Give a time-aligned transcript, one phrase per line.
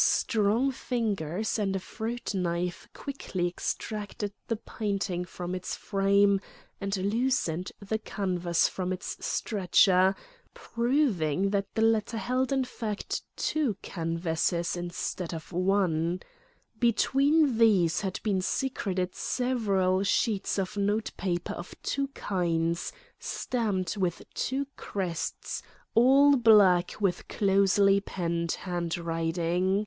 [0.00, 6.40] Strong fingers and a fruit knife quickly extracted the painting from its frame
[6.80, 10.14] and loosened the canvas from its stretcher,
[10.54, 16.20] proving that the latter held in fact two canvases instead of one.
[16.78, 24.68] Between these had been secreted several sheets of notepaper of two kinds, stamped with two
[24.76, 25.60] crests,
[25.94, 29.84] all black with closely penned handwriting.